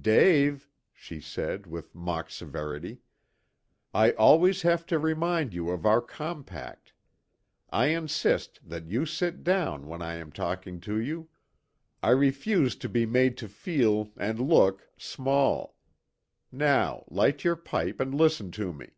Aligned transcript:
"Dave," 0.00 0.70
she 0.94 1.20
said, 1.20 1.66
with 1.66 1.94
mock 1.94 2.30
severity, 2.30 3.02
"I 3.92 4.12
always 4.12 4.62
have 4.62 4.86
to 4.86 4.98
remind 4.98 5.52
you 5.52 5.68
of 5.68 5.84
our 5.84 6.00
compact. 6.00 6.94
I 7.68 7.88
insist 7.88 8.60
that 8.66 8.86
you 8.88 9.04
sit 9.04 9.44
down 9.44 9.86
when 9.86 10.00
I 10.00 10.14
am 10.14 10.32
talking 10.32 10.80
to 10.88 10.98
you. 10.98 11.28
I 12.02 12.12
refuse 12.12 12.76
to 12.76 12.88
be 12.88 13.04
made 13.04 13.36
to 13.36 13.46
feel 13.46 14.10
and 14.16 14.40
look 14.40 14.88
small. 14.96 15.76
Now 16.50 17.04
light 17.08 17.44
your 17.44 17.54
pipe 17.56 18.00
and 18.00 18.14
listen 18.14 18.50
to 18.52 18.72
me." 18.72 18.88